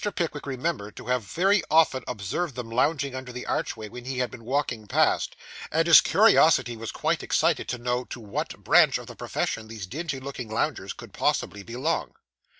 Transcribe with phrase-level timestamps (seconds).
[0.15, 4.31] Pickwick remembered to have very often observed them lounging under the archway when he had
[4.31, 5.35] been walking past;
[5.71, 9.85] and his curiosity was quite excited to know to what branch of the profession these
[9.85, 12.13] dingy looking loungers could possibly belong.